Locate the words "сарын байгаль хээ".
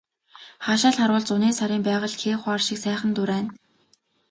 1.57-2.35